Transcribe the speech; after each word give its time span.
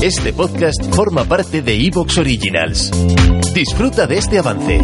Este 0.00 0.32
podcast 0.32 0.94
forma 0.94 1.24
parte 1.24 1.60
de 1.60 1.74
Evox 1.74 2.18
Originals. 2.18 2.92
Disfruta 3.52 4.06
de 4.06 4.18
este 4.18 4.38
avance. 4.38 4.80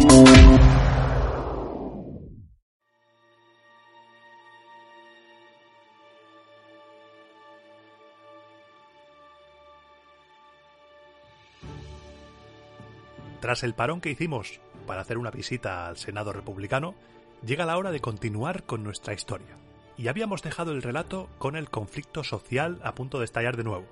Tras 13.39 13.63
el 13.63 13.73
parón 13.73 14.01
que 14.01 14.09
hicimos 14.09 14.59
para 14.85 14.99
hacer 14.99 15.17
una 15.17 15.31
visita 15.31 15.87
al 15.87 15.95
Senado 15.95 16.33
republicano, 16.33 16.93
llega 17.41 17.65
la 17.65 17.77
hora 17.77 17.91
de 17.91 18.01
continuar 18.01 18.63
con 18.63 18.83
nuestra 18.83 19.13
historia. 19.13 19.55
Y 19.97 20.09
habíamos 20.09 20.41
dejado 20.41 20.73
el 20.73 20.81
relato 20.81 21.29
con 21.37 21.55
el 21.55 21.69
conflicto 21.69 22.25
social 22.25 22.81
a 22.83 22.93
punto 22.95 23.19
de 23.19 23.25
estallar 23.25 23.55
de 23.55 23.63
nuevo. 23.63 23.85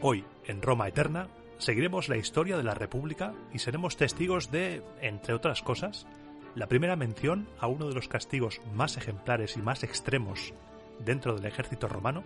Hoy, 0.00 0.24
en 0.46 0.62
Roma 0.62 0.86
Eterna, 0.86 1.26
seguiremos 1.58 2.08
la 2.08 2.16
historia 2.16 2.56
de 2.56 2.62
la 2.62 2.74
República 2.74 3.34
y 3.52 3.58
seremos 3.58 3.96
testigos 3.96 4.52
de, 4.52 4.84
entre 5.00 5.34
otras 5.34 5.60
cosas, 5.60 6.06
la 6.54 6.68
primera 6.68 6.94
mención 6.94 7.48
a 7.58 7.66
uno 7.66 7.88
de 7.88 7.94
los 7.94 8.06
castigos 8.06 8.60
más 8.74 8.96
ejemplares 8.96 9.56
y 9.56 9.60
más 9.60 9.82
extremos 9.82 10.54
dentro 11.00 11.34
del 11.34 11.46
ejército 11.46 11.88
romano, 11.88 12.22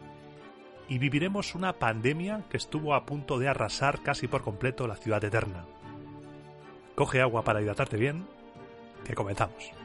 y 0.86 0.98
viviremos 0.98 1.54
una 1.54 1.72
pandemia 1.72 2.44
que 2.50 2.58
estuvo 2.58 2.94
a 2.94 3.06
punto 3.06 3.38
de 3.38 3.48
arrasar 3.48 4.02
casi 4.02 4.28
por 4.28 4.42
completo 4.42 4.86
la 4.86 4.96
ciudad 4.96 5.24
eterna. 5.24 5.64
Coge 6.94 7.22
agua 7.22 7.42
para 7.42 7.62
hidratarte 7.62 7.96
bien, 7.96 8.26
que 9.02 9.14
comenzamos. 9.14 9.81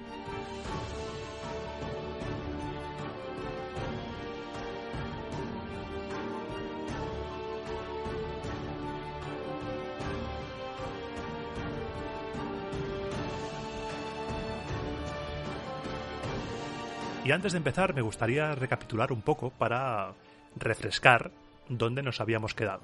Y 17.28 17.34
antes 17.34 17.52
de 17.52 17.58
empezar 17.58 17.94
me 17.94 18.02
gustaría 18.02 18.56
recapitular 18.56 19.12
un 19.12 19.22
poco 19.22 19.50
para 19.50 20.14
refrescar 20.56 21.34
dónde 21.68 22.02
nos 22.02 22.22
habíamos 22.22 22.54
quedado. 22.54 22.84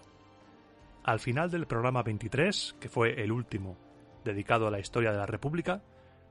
Al 1.05 1.22
final 1.22 1.49
del 1.49 1.66
programa 1.66 2.03
23, 2.03 2.75
que 2.77 2.89
fue 2.89 3.23
el 3.23 3.31
último 3.31 3.77
dedicado 4.25 4.67
a 4.67 4.71
la 4.71 4.81
historia 4.81 5.14
de 5.14 5.17
la 5.17 5.25
República, 5.25 5.81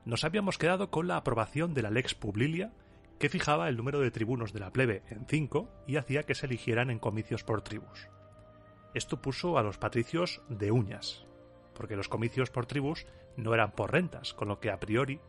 nos 0.05 0.23
habíamos 0.23 0.59
quedado 0.59 0.91
con 0.91 1.07
la 1.07 1.17
aprobación 1.17 1.73
de 1.73 1.81
la 1.81 1.89
Lex 1.89 2.13
Publilia, 2.13 2.71
que 3.17 3.29
fijaba 3.29 3.67
el 3.67 3.77
número 3.77 3.99
de 3.99 4.11
tribunos 4.11 4.53
de 4.53 4.59
la 4.59 4.69
plebe 4.69 5.01
en 5.09 5.25
5 5.25 5.67
y 5.87 5.95
hacía 5.95 6.21
que 6.21 6.35
se 6.35 6.45
eligieran 6.45 6.91
en 6.91 6.99
comicios 6.99 7.43
por 7.43 7.63
tribus. 7.63 8.09
Esto 8.93 9.23
puso 9.23 9.57
a 9.57 9.63
los 9.63 9.79
patricios 9.79 10.43
de 10.49 10.69
uñas, 10.69 11.25
porque 11.73 11.95
los 11.95 12.09
comicios 12.09 12.51
por 12.51 12.67
tribus 12.67 13.07
no 13.37 13.55
eran 13.55 13.71
por 13.71 13.91
rentas, 13.91 14.35
con 14.35 14.49
lo 14.49 14.59
que 14.59 14.69
a 14.69 14.79
priori 14.79 15.19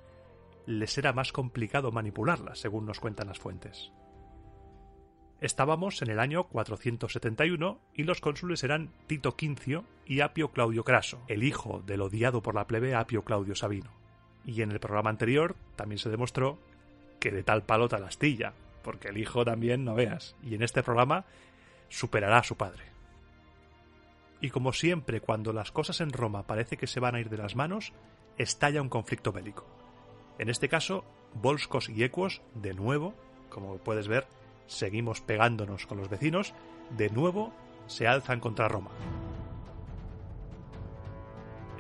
les 0.67 0.97
era 0.98 1.12
más 1.12 1.33
complicado 1.33 1.93
manipularlas, 1.93 2.59
según 2.59 2.87
nos 2.87 3.01
cuentan 3.01 3.29
las 3.29 3.39
fuentes. 3.39 3.93
Estábamos 5.41 6.01
en 6.01 6.11
el 6.11 6.20
año 6.20 6.45
471 6.45 7.79
y 7.93 8.05
los 8.05 8.20
cónsules 8.20 8.65
eran 8.65 8.91
Tito 9.07 9.37
Quincio 9.37 9.85
y 10.07 10.20
Apio 10.20 10.53
Claudio 10.53 10.85
Craso, 10.85 11.23
el 11.29 11.42
hijo 11.42 11.83
del 11.85 12.01
odiado 12.01 12.42
por 12.42 12.55
la 12.55 12.67
plebe 12.67 12.95
Apio 12.95 13.25
Claudio 13.25 13.55
Sabino. 13.55 13.91
Y 14.47 14.62
en 14.62 14.70
el 14.70 14.81
programa 14.81 15.11
anterior 15.11 15.57
también 15.77 15.98
se 15.98 16.09
demostró 16.09 16.59
que 17.20 17.31
de 17.31 17.42
tal 17.42 17.62
palo 17.62 17.89
tal 17.89 18.05
astilla, 18.05 18.55
porque 18.83 19.09
el 19.09 19.19
hijo 19.19 19.45
también 19.45 19.85
no 19.85 19.95
veas, 19.95 20.37
y 20.42 20.55
en 20.55 20.62
este 20.62 20.83
programa 20.83 21.25
superará 21.89 22.39
a 22.39 22.45
su 22.45 22.57
padre. 22.57 22.85
Y 24.41 24.51
como 24.51 24.73
siempre, 24.73 25.20
cuando 25.20 25.53
las 25.53 25.73
cosas 25.73 26.01
en 26.01 26.12
Roma 26.12 26.47
parece 26.47 26.77
que 26.77 26.87
se 26.87 27.01
van 27.01 27.15
a 27.15 27.20
ir 27.20 27.29
de 27.29 27.39
las 27.39 27.57
manos, 27.57 27.92
estalla 28.37 28.83
un 28.83 28.89
conflicto 28.89 29.33
bélico. 29.33 29.83
En 30.39 30.48
este 30.48 30.68
caso, 30.68 31.05
Volscos 31.34 31.89
y 31.89 32.02
Equos, 32.02 32.42
de 32.55 32.74
nuevo, 32.74 33.14
como 33.50 33.78
puedes 33.78 34.08
ver, 34.08 34.27
seguimos 34.67 35.20
pegándonos 35.20 35.86
con 35.86 35.98
los 35.98 36.08
vecinos, 36.08 36.55
de 36.90 37.11
nuevo 37.11 37.52
se 37.86 38.06
alzan 38.06 38.40
contra 38.40 38.68
Roma. 38.68 38.90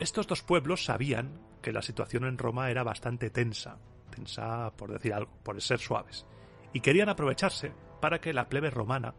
Estos 0.00 0.26
dos 0.26 0.42
pueblos 0.42 0.84
sabían 0.84 1.40
que 1.62 1.72
la 1.72 1.82
situación 1.82 2.24
en 2.24 2.38
Roma 2.38 2.70
era 2.70 2.82
bastante 2.82 3.30
tensa, 3.30 3.78
tensa 4.10 4.72
por 4.76 4.92
decir 4.92 5.14
algo, 5.14 5.32
por 5.42 5.60
ser 5.62 5.78
suaves, 5.78 6.26
y 6.72 6.80
querían 6.80 7.08
aprovecharse 7.08 7.72
para 8.00 8.20
que 8.20 8.34
la 8.34 8.48
plebe 8.48 8.70
romana 8.70 9.14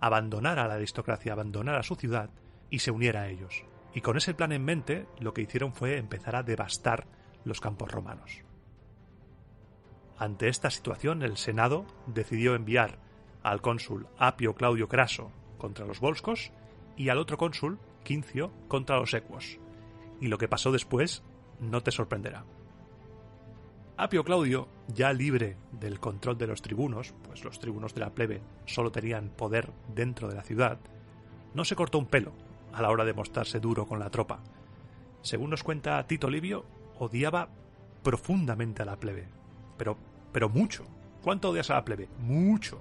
abandonara 0.00 0.64
a 0.64 0.68
la 0.68 0.74
aristocracia, 0.74 1.32
abandonara 1.32 1.82
su 1.82 1.96
ciudad 1.96 2.30
y 2.70 2.78
se 2.78 2.90
uniera 2.90 3.22
a 3.22 3.28
ellos. 3.28 3.64
Y 3.94 4.00
con 4.00 4.16
ese 4.16 4.34
plan 4.34 4.52
en 4.52 4.64
mente, 4.64 5.06
lo 5.18 5.32
que 5.32 5.42
hicieron 5.42 5.72
fue 5.74 5.96
empezar 5.96 6.36
a 6.36 6.42
devastar 6.42 7.06
los 7.44 7.60
campos 7.60 7.90
romanos. 7.90 8.44
Ante 10.18 10.48
esta 10.48 10.70
situación, 10.70 11.22
el 11.22 11.36
Senado 11.36 11.86
decidió 12.06 12.54
enviar 12.54 12.98
al 13.42 13.60
cónsul 13.60 14.08
Apio 14.18 14.54
Claudio 14.54 14.88
Craso 14.88 15.30
contra 15.58 15.86
los 15.86 16.00
volscos 16.00 16.50
y 16.96 17.08
al 17.08 17.18
otro 17.18 17.38
cónsul, 17.38 17.78
Quincio, 18.02 18.50
contra 18.66 18.98
los 18.98 19.14
ecuos. 19.14 19.58
Y 20.20 20.26
lo 20.26 20.38
que 20.38 20.48
pasó 20.48 20.72
después 20.72 21.22
no 21.60 21.82
te 21.82 21.92
sorprenderá. 21.92 22.44
Apio 23.96 24.24
Claudio, 24.24 24.68
ya 24.88 25.12
libre 25.12 25.56
del 25.72 26.00
control 26.00 26.38
de 26.38 26.46
los 26.46 26.62
tribunos, 26.62 27.14
pues 27.24 27.44
los 27.44 27.58
tribunos 27.58 27.94
de 27.94 28.00
la 28.00 28.14
plebe 28.14 28.40
solo 28.64 28.90
tenían 28.90 29.28
poder 29.28 29.72
dentro 29.94 30.28
de 30.28 30.36
la 30.36 30.42
ciudad, 30.42 30.78
no 31.54 31.64
se 31.64 31.76
cortó 31.76 31.98
un 31.98 32.06
pelo 32.06 32.32
a 32.72 32.82
la 32.82 32.90
hora 32.90 33.04
de 33.04 33.12
mostrarse 33.12 33.58
duro 33.58 33.86
con 33.86 33.98
la 33.98 34.10
tropa. 34.10 34.40
Según 35.22 35.50
nos 35.50 35.64
cuenta 35.64 36.04
Tito 36.06 36.30
Livio, 36.30 36.64
odiaba 36.98 37.48
profundamente 38.02 38.82
a 38.82 38.86
la 38.86 39.00
plebe, 39.00 39.28
pero, 39.78 39.96
pero 40.32 40.48
mucho. 40.48 40.84
¿Cuánto 41.22 41.50
odias 41.50 41.70
a 41.70 41.74
la 41.74 41.84
plebe? 41.84 42.08
Mucho. 42.18 42.78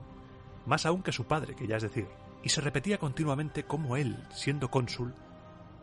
Más 0.66 0.85
aún 0.85 1.03
que 1.03 1.12
su 1.12 1.25
padre, 1.25 1.56
que 1.56 1.68
ya 1.68 1.78
es 1.78 1.84
decir. 1.84 2.08
Y 2.44 2.50
se 2.50 2.62
repetía 2.62 2.97
continuamente 2.97 3.63
cómo 3.63 3.96
él, 3.96 4.18
siendo 4.31 4.69
cónsul, 4.69 5.13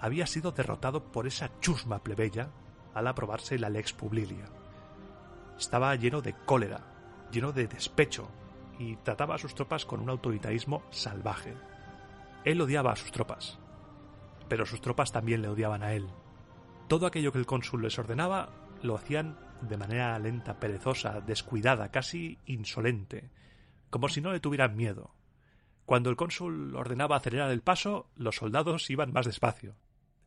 había 0.01 0.27
sido 0.27 0.53
derrotado 0.53 1.05
por 1.05 1.27
esa 1.27 1.51
chusma 1.61 2.03
plebeya 2.03 2.51
al 2.93 3.07
aprobarse 3.07 3.59
la 3.59 3.71
Lex 3.71 3.93
Publilia. 3.93 4.45
Estaba 5.59 5.95
lleno 5.97 6.21
de 6.21 6.35
cólera, 6.35 6.81
lleno 7.31 7.53
de 7.53 7.67
despecho, 7.67 8.29
y 8.79 8.97
trataba 8.97 9.37
a 9.37 9.39
sus 9.39 9.55
tropas 9.55 9.85
con 9.85 10.01
un 10.01 10.11
autoritarismo 10.11 10.83
salvaje. 10.91 11.55
Él 12.45 12.61
odiaba 12.61 12.93
a 12.93 12.97
sus 12.97 13.13
tropas, 13.13 13.59
pero 14.49 14.67
sus 14.67 14.81
tropas 14.81 15.13
también 15.13 15.43
le 15.43 15.49
odiaban 15.49 15.83
a 15.83 15.93
él. 15.95 16.09
Todo 16.89 17.07
aquello 17.07 17.33
que 17.33 17.39
el 17.39 17.47
cónsul 17.47 17.83
les 17.83 17.99
ordenaba 17.99 18.51
lo 18.83 18.97
hacían 18.97 19.39
de 19.63 19.77
manera 19.77 20.19
lenta, 20.19 20.59
perezosa, 20.59 21.21
descuidada, 21.21 21.91
casi 21.91 22.39
insolente, 22.47 23.31
como 23.91 24.09
si 24.09 24.21
no 24.21 24.33
le 24.33 24.41
tuvieran 24.41 24.77
miedo. 24.77 25.15
Cuando 25.87 26.11
el 26.11 26.17
cónsul 26.17 26.75
ordenaba 26.75 27.17
acelerar 27.17 27.51
el 27.51 27.63
paso, 27.63 28.11
los 28.17 28.37
soldados 28.37 28.91
iban 28.91 29.13
más 29.13 29.27
despacio. 29.27 29.77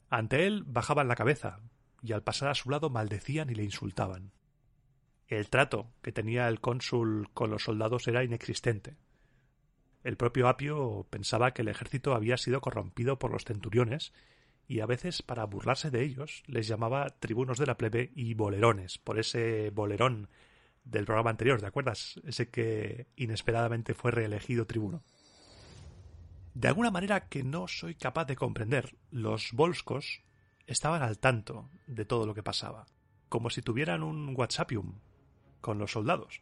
Ante 0.09 0.45
él 0.45 0.63
bajaban 0.65 1.07
la 1.07 1.15
cabeza, 1.15 1.59
y 2.01 2.13
al 2.13 2.23
pasar 2.23 2.49
a 2.49 2.55
su 2.55 2.69
lado 2.69 2.89
maldecían 2.89 3.49
y 3.49 3.55
le 3.55 3.63
insultaban. 3.63 4.31
El 5.27 5.49
trato 5.49 5.91
que 6.01 6.11
tenía 6.11 6.47
el 6.47 6.61
cónsul 6.61 7.29
con 7.33 7.49
los 7.49 7.63
soldados 7.63 8.07
era 8.07 8.23
inexistente. 8.23 8.97
El 10.03 10.15
propio 10.15 10.47
Apio 10.47 11.05
pensaba 11.09 11.51
que 11.51 11.63
el 11.63 11.67
ejército 11.67 12.13
había 12.13 12.37
sido 12.37 12.61
corrompido 12.61 13.19
por 13.19 13.31
los 13.31 13.43
centuriones 13.43 14.13
y 14.67 14.81
a 14.81 14.85
veces 14.85 15.21
para 15.21 15.45
burlarse 15.45 15.89
de 15.89 16.03
ellos 16.03 16.43
les 16.45 16.67
llamaba 16.67 17.09
tribunos 17.19 17.57
de 17.57 17.65
la 17.65 17.77
plebe 17.77 18.11
y 18.15 18.33
bolerones, 18.33 18.97
por 18.97 19.17
ese 19.17 19.69
bolerón 19.69 20.29
del 20.83 21.05
programa 21.05 21.29
anterior, 21.29 21.59
¿te 21.59 21.67
acuerdas? 21.67 22.19
Ese 22.25 22.49
que 22.49 23.07
inesperadamente 23.15 23.93
fue 23.93 24.11
reelegido 24.11 24.65
tribuno. 24.65 25.03
De 26.53 26.67
alguna 26.67 26.91
manera 26.91 27.27
que 27.27 27.43
no 27.43 27.67
soy 27.67 27.95
capaz 27.95 28.25
de 28.25 28.35
comprender, 28.35 28.95
los 29.11 29.51
volscos 29.53 30.23
estaban 30.65 31.01
al 31.01 31.19
tanto 31.19 31.69
de 31.85 32.05
todo 32.05 32.25
lo 32.25 32.33
que 32.33 32.43
pasaba, 32.43 32.87
como 33.29 33.49
si 33.49 33.61
tuvieran 33.61 34.03
un 34.03 34.33
WhatsAppium 34.35 34.99
con 35.61 35.77
los 35.77 35.91
soldados. 35.91 36.41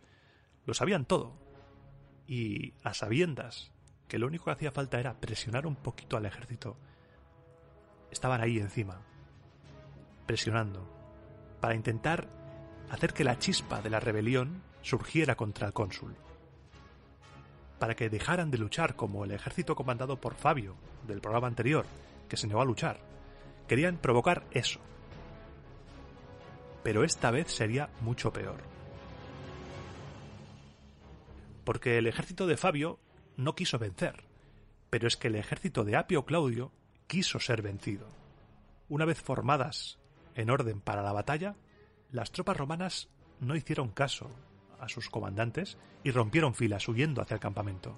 Lo 0.65 0.73
sabían 0.73 1.05
todo. 1.05 1.37
Y 2.27 2.73
a 2.83 2.93
sabiendas 2.93 3.71
que 4.07 4.17
lo 4.17 4.27
único 4.27 4.45
que 4.45 4.51
hacía 4.51 4.71
falta 4.71 4.99
era 4.99 5.19
presionar 5.19 5.67
un 5.67 5.75
poquito 5.75 6.17
al 6.17 6.25
ejército 6.25 6.77
estaban 8.11 8.41
ahí 8.41 8.59
encima, 8.59 9.01
presionando, 10.25 10.87
para 11.59 11.75
intentar 11.75 12.27
hacer 12.89 13.13
que 13.13 13.23
la 13.23 13.39
chispa 13.39 13.81
de 13.81 13.89
la 13.89 13.99
rebelión 13.99 14.61
surgiera 14.81 15.35
contra 15.35 15.67
el 15.67 15.73
cónsul, 15.73 16.15
para 17.79 17.95
que 17.95 18.09
dejaran 18.09 18.51
de 18.51 18.57
luchar 18.57 18.95
como 18.95 19.25
el 19.25 19.31
ejército 19.31 19.75
comandado 19.75 20.19
por 20.19 20.35
Fabio 20.35 20.75
del 21.07 21.21
programa 21.21 21.47
anterior, 21.47 21.85
que 22.29 22.37
se 22.37 22.47
negó 22.47 22.61
a 22.61 22.65
luchar. 22.65 22.99
Querían 23.67 23.97
provocar 23.97 24.45
eso. 24.51 24.79
Pero 26.83 27.03
esta 27.03 27.31
vez 27.31 27.51
sería 27.51 27.89
mucho 28.01 28.31
peor. 28.31 28.61
Porque 31.63 31.97
el 31.97 32.05
ejército 32.07 32.45
de 32.45 32.57
Fabio 32.57 32.99
no 33.37 33.55
quiso 33.55 33.79
vencer, 33.79 34.23
Pero 34.91 35.07
es 35.07 35.17
que 35.17 35.27
el 35.27 35.35
ejército 35.35 35.83
de 35.83 35.97
Apio 35.97 36.25
Claudio 36.25 36.71
quiso 37.07 37.39
ser 37.39 37.61
vencido. 37.61 38.07
Una 38.89 39.05
vez 39.05 39.21
formadas 39.21 39.97
en 40.35 40.49
orden 40.49 40.81
para 40.81 41.01
la 41.01 41.13
batalla, 41.13 41.55
las 42.11 42.31
tropas 42.31 42.57
romanas 42.57 43.09
no 43.39 43.55
hicieron 43.55 43.89
caso 43.89 44.29
a 44.79 44.89
sus 44.89 45.09
comandantes 45.09 45.77
y 46.03 46.11
rompieron 46.11 46.53
filas 46.53 46.87
huyendo 46.87 47.21
hacia 47.21 47.35
el 47.35 47.39
campamento. 47.39 47.97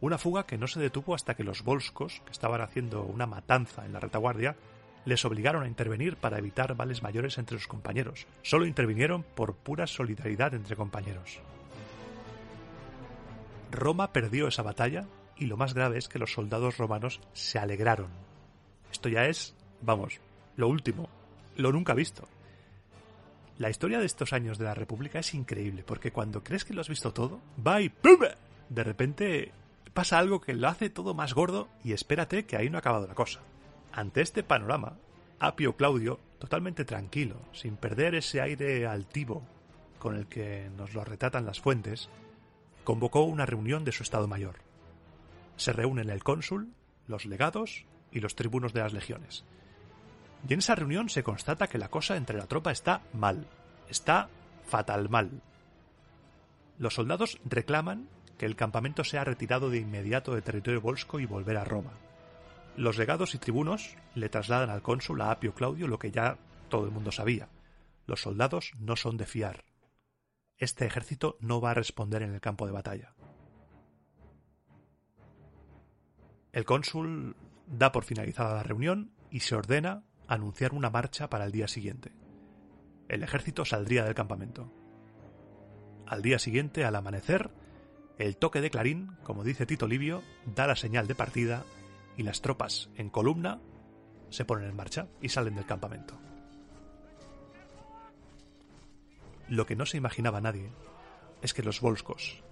Una 0.00 0.18
fuga 0.18 0.46
que 0.46 0.58
no 0.58 0.66
se 0.66 0.80
detuvo 0.80 1.14
hasta 1.14 1.34
que 1.34 1.44
los 1.44 1.62
volscos, 1.62 2.22
que 2.24 2.32
estaban 2.32 2.60
haciendo 2.60 3.02
una 3.02 3.26
matanza 3.26 3.84
en 3.84 3.92
la 3.92 4.00
retaguardia, 4.00 4.56
les 5.04 5.24
obligaron 5.24 5.64
a 5.64 5.68
intervenir 5.68 6.16
para 6.16 6.38
evitar 6.38 6.76
vales 6.76 7.02
mayores 7.02 7.38
entre 7.38 7.56
los 7.56 7.66
compañeros. 7.66 8.26
Solo 8.42 8.66
intervinieron 8.66 9.22
por 9.22 9.54
pura 9.54 9.86
solidaridad 9.86 10.54
entre 10.54 10.76
compañeros. 10.76 11.40
Roma 13.70 14.12
perdió 14.12 14.48
esa 14.48 14.62
batalla 14.62 15.06
y 15.38 15.46
lo 15.46 15.56
más 15.56 15.74
grave 15.74 15.98
es 15.98 16.08
que 16.08 16.18
los 16.18 16.32
soldados 16.32 16.78
romanos 16.78 17.20
se 17.32 17.58
alegraron. 17.58 18.10
Esto 18.90 19.08
ya 19.08 19.26
es, 19.26 19.54
vamos, 19.80 20.20
lo 20.56 20.68
último, 20.68 21.08
lo 21.56 21.72
nunca 21.72 21.94
visto. 21.94 22.28
La 23.58 23.70
historia 23.70 23.98
de 23.98 24.06
estos 24.06 24.32
años 24.32 24.58
de 24.58 24.64
la 24.64 24.74
República 24.74 25.18
es 25.18 25.34
increíble, 25.34 25.82
porque 25.84 26.12
cuando 26.12 26.44
crees 26.44 26.64
que 26.64 26.74
lo 26.74 26.80
has 26.80 26.88
visto 26.88 27.12
todo, 27.12 27.40
va 27.64 27.80
y 27.80 27.88
¡pum! 27.88 28.20
De 28.68 28.84
repente 28.84 29.52
pasa 29.94 30.18
algo 30.18 30.40
que 30.40 30.54
lo 30.54 30.68
hace 30.68 30.90
todo 30.90 31.14
más 31.14 31.34
gordo 31.34 31.68
y 31.82 31.92
espérate 31.92 32.44
que 32.46 32.56
ahí 32.56 32.70
no 32.70 32.78
ha 32.78 32.80
acabado 32.80 33.06
la 33.06 33.14
cosa. 33.14 33.40
Ante 33.92 34.20
este 34.20 34.44
panorama, 34.44 34.96
Apio 35.40 35.76
Claudio, 35.76 36.20
totalmente 36.38 36.84
tranquilo, 36.84 37.36
sin 37.52 37.76
perder 37.76 38.14
ese 38.14 38.40
aire 38.40 38.86
altivo 38.86 39.42
con 39.98 40.14
el 40.14 40.26
que 40.26 40.70
nos 40.76 40.94
lo 40.94 41.04
retratan 41.04 41.46
las 41.46 41.60
fuentes, 41.60 42.08
convocó 42.84 43.22
una 43.24 43.44
reunión 43.44 43.84
de 43.84 43.92
su 43.92 44.02
Estado 44.04 44.28
Mayor. 44.28 44.67
Se 45.58 45.74
reúnen 45.74 46.08
el 46.08 46.24
cónsul, 46.24 46.72
los 47.06 47.26
legados 47.26 47.84
y 48.10 48.20
los 48.20 48.34
tribunos 48.34 48.72
de 48.72 48.80
las 48.80 48.92
legiones. 48.92 49.44
Y 50.48 50.54
en 50.54 50.60
esa 50.60 50.76
reunión 50.76 51.08
se 51.08 51.22
constata 51.22 51.66
que 51.66 51.78
la 51.78 51.88
cosa 51.88 52.16
entre 52.16 52.38
la 52.38 52.46
tropa 52.46 52.70
está 52.70 53.02
mal, 53.12 53.46
está 53.90 54.30
fatal 54.64 55.08
mal. 55.08 55.42
Los 56.78 56.94
soldados 56.94 57.40
reclaman 57.44 58.08
que 58.38 58.46
el 58.46 58.54
campamento 58.54 59.02
sea 59.02 59.24
retirado 59.24 59.68
de 59.68 59.78
inmediato 59.78 60.32
del 60.32 60.44
territorio 60.44 60.80
volsco 60.80 61.18
y 61.18 61.26
volver 61.26 61.56
a 61.56 61.64
Roma. 61.64 61.90
Los 62.76 62.96
legados 62.96 63.34
y 63.34 63.38
tribunos 63.38 63.96
le 64.14 64.28
trasladan 64.28 64.70
al 64.70 64.82
cónsul 64.82 65.20
a 65.20 65.32
Apio 65.32 65.52
Claudio 65.52 65.88
lo 65.88 65.98
que 65.98 66.12
ya 66.12 66.38
todo 66.68 66.84
el 66.84 66.92
mundo 66.92 67.10
sabía. 67.10 67.48
Los 68.06 68.22
soldados 68.22 68.70
no 68.78 68.94
son 68.94 69.16
de 69.16 69.26
fiar. 69.26 69.64
Este 70.56 70.86
ejército 70.86 71.36
no 71.40 71.60
va 71.60 71.72
a 71.72 71.74
responder 71.74 72.22
en 72.22 72.32
el 72.32 72.40
campo 72.40 72.64
de 72.66 72.72
batalla. 72.72 73.12
El 76.58 76.64
cónsul 76.64 77.36
da 77.68 77.92
por 77.92 78.02
finalizada 78.02 78.56
la 78.56 78.64
reunión 78.64 79.12
y 79.30 79.38
se 79.40 79.54
ordena 79.54 80.02
anunciar 80.26 80.74
una 80.74 80.90
marcha 80.90 81.30
para 81.30 81.44
el 81.44 81.52
día 81.52 81.68
siguiente. 81.68 82.10
El 83.06 83.22
ejército 83.22 83.64
saldría 83.64 84.02
del 84.02 84.16
campamento. 84.16 84.68
Al 86.04 86.20
día 86.20 86.40
siguiente, 86.40 86.84
al 86.84 86.96
amanecer, 86.96 87.52
el 88.18 88.36
toque 88.36 88.60
de 88.60 88.70
clarín, 88.70 89.12
como 89.22 89.44
dice 89.44 89.66
Tito 89.66 89.86
Livio, 89.86 90.24
da 90.52 90.66
la 90.66 90.74
señal 90.74 91.06
de 91.06 91.14
partida 91.14 91.62
y 92.16 92.24
las 92.24 92.42
tropas 92.42 92.90
en 92.96 93.08
columna 93.08 93.60
se 94.28 94.44
ponen 94.44 94.68
en 94.68 94.74
marcha 94.74 95.06
y 95.22 95.28
salen 95.28 95.54
del 95.54 95.64
campamento. 95.64 96.18
Lo 99.48 99.64
que 99.64 99.76
no 99.76 99.86
se 99.86 99.96
imaginaba 99.96 100.40
nadie 100.40 100.72
es 101.40 101.54
que 101.54 101.62
los 101.62 101.80
volscos 101.80 102.42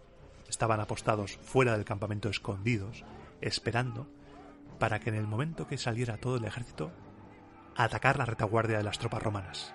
estaban 0.48 0.78
apostados 0.78 1.38
fuera 1.38 1.72
del 1.72 1.84
campamento 1.84 2.28
escondidos, 2.28 3.04
esperando 3.40 4.08
para 4.78 5.00
que 5.00 5.10
en 5.10 5.16
el 5.16 5.26
momento 5.26 5.66
que 5.66 5.78
saliera 5.78 6.18
todo 6.18 6.36
el 6.36 6.44
ejército, 6.44 6.92
atacar 7.76 8.18
la 8.18 8.26
retaguardia 8.26 8.78
de 8.78 8.84
las 8.84 8.98
tropas 8.98 9.22
romanas. 9.22 9.72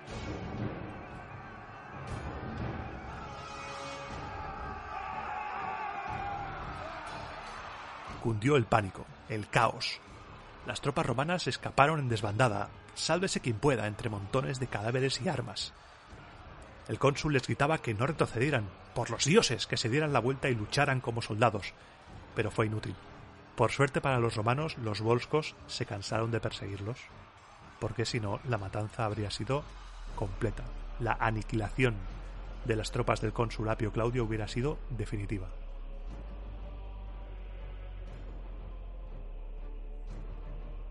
Cundió 8.22 8.56
el 8.56 8.66
pánico, 8.66 9.06
el 9.30 9.48
caos. 9.50 10.00
Las 10.68 10.82
tropas 10.82 11.06
romanas 11.06 11.48
escaparon 11.48 12.00
en 12.00 12.10
desbandada, 12.10 12.70
sálvese 12.94 13.40
quien 13.40 13.58
pueda, 13.58 13.88
entre 13.88 14.10
montones 14.10 14.60
de 14.60 14.68
cadáveres 14.68 15.20
y 15.22 15.30
armas. 15.30 15.74
El 16.88 17.00
cónsul 17.00 17.34
les 17.34 17.48
gritaba 17.48 17.80
que 17.80 17.96
no 17.96 18.06
retrocedieran, 18.06 18.70
por 18.94 19.10
los 19.10 19.26
dioses, 19.26 19.66
que 19.66 19.78
se 19.78 19.90
dieran 19.90 20.14
la 20.14 20.20
vuelta 20.20 20.50
y 20.50 20.56
lucharan 20.56 21.02
como 21.02 21.24
soldados, 21.24 21.74
pero 22.36 22.52
fue 22.52 22.68
inútil. 22.68 22.96
Por 23.62 23.72
suerte 23.72 24.02
para 24.02 24.18
los 24.18 24.36
romanos, 24.36 24.76
los 24.80 25.02
volscos 25.02 25.56
se 25.68 25.86
cansaron 25.86 26.32
de 26.32 26.40
perseguirlos, 26.40 26.98
porque 27.80 28.06
si 28.06 28.20
no, 28.20 28.40
la 28.50 28.58
matanza 28.58 29.06
habría 29.06 29.30
sido 29.30 29.64
completa. 30.16 30.64
La 31.00 31.16
aniquilación 31.20 31.94
de 32.66 32.76
las 32.76 32.90
tropas 32.90 33.22
del 33.22 33.34
cónsul 33.34 33.70
Apio 33.70 33.92
Claudio 33.92 34.24
hubiera 34.24 34.48
sido 34.48 34.80
definitiva. 34.90 35.48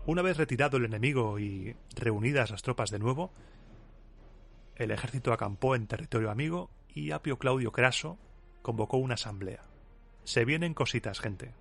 Una 0.05 0.21
vez 0.21 0.37
retirado 0.37 0.77
el 0.77 0.85
enemigo 0.85 1.39
y 1.39 1.75
reunidas 1.97 2.51
las 2.51 2.61
tropas 2.61 2.89
de 2.89 2.99
nuevo, 2.99 3.33
el 4.77 4.91
ejército 4.91 5.33
acampó 5.33 5.75
en 5.75 5.87
territorio 5.87 6.31
amigo 6.31 6.69
y 6.87 7.11
Apio 7.11 7.37
Claudio 7.37 7.73
Craso 7.73 8.17
convocó 8.61 8.95
una 8.95 9.15
asamblea. 9.15 9.59
Se 10.23 10.45
vienen 10.45 10.73
cositas, 10.73 11.19
gente. 11.19 11.53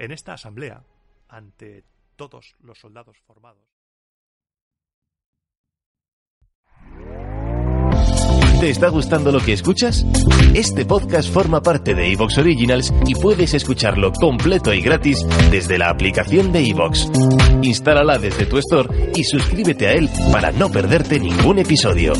En 0.00 0.12
esta 0.12 0.32
asamblea, 0.32 0.82
ante 1.28 1.84
todos 2.16 2.56
los 2.60 2.78
soldados 2.78 3.18
formados, 3.26 3.68
¿Te 8.60 8.70
está 8.70 8.88
gustando 8.88 9.30
lo 9.30 9.40
que 9.40 9.54
escuchas? 9.54 10.04
Este 10.54 10.84
podcast 10.84 11.32
forma 11.32 11.62
parte 11.62 11.94
de 11.94 12.12
Evox 12.12 12.38
Originals 12.38 12.92
y 13.06 13.14
puedes 13.14 13.54
escucharlo 13.54 14.12
completo 14.12 14.72
y 14.72 14.80
gratis 14.82 15.18
desde 15.50 15.78
la 15.78 15.90
aplicación 15.90 16.52
de 16.52 16.68
Evox. 16.68 17.10
Instálala 17.62 18.18
desde 18.18 18.46
tu 18.46 18.58
store 18.58 19.12
y 19.14 19.24
suscríbete 19.24 19.86
a 19.86 19.92
él 19.92 20.10
para 20.32 20.50
no 20.52 20.70
perderte 20.70 21.20
ningún 21.20 21.58
episodio. 21.58 22.12